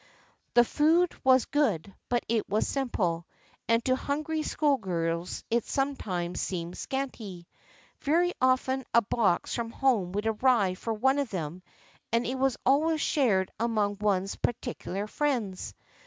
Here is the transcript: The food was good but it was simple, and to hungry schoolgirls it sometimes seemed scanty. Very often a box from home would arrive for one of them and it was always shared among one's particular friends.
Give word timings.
The 0.55 0.63
food 0.65 1.13
was 1.23 1.45
good 1.45 1.93
but 2.09 2.25
it 2.27 2.49
was 2.49 2.67
simple, 2.67 3.27
and 3.69 3.85
to 3.85 3.95
hungry 3.95 4.41
schoolgirls 4.41 5.43
it 5.51 5.63
sometimes 5.65 6.41
seemed 6.41 6.75
scanty. 6.75 7.45
Very 7.99 8.33
often 8.41 8.83
a 8.95 9.03
box 9.03 9.53
from 9.53 9.69
home 9.69 10.13
would 10.13 10.25
arrive 10.25 10.79
for 10.79 10.91
one 10.93 11.19
of 11.19 11.29
them 11.29 11.61
and 12.11 12.25
it 12.25 12.39
was 12.39 12.57
always 12.65 12.99
shared 12.99 13.51
among 13.59 13.99
one's 13.99 14.37
particular 14.37 15.05
friends. 15.05 15.75